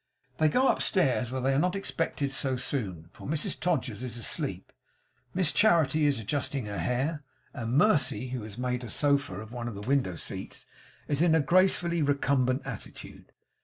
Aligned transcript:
They 0.39 0.49
go 0.49 0.67
upstairs, 0.67 1.31
where 1.31 1.41
they 1.41 1.53
are 1.53 1.59
not 1.59 1.75
expected 1.75 2.31
so 2.31 2.55
soon; 2.55 3.11
for 3.13 3.27
Mrs 3.27 3.59
Todgers 3.59 4.01
is 4.01 4.17
asleep, 4.17 4.73
Miss 5.31 5.51
Charity 5.51 6.07
is 6.07 6.17
adjusting 6.17 6.65
her 6.65 6.79
hair, 6.79 7.23
and 7.53 7.73
Mercy, 7.77 8.29
who 8.29 8.41
has 8.41 8.57
made 8.57 8.83
a 8.83 8.89
sofa 8.89 9.39
of 9.39 9.51
one 9.51 9.67
of 9.67 9.75
the 9.75 9.81
window 9.87 10.15
seats 10.15 10.65
is 11.07 11.21
in 11.21 11.35
a 11.35 11.39
gracefully 11.39 12.01
recumbent 12.01 12.63
attitude. 12.65 13.31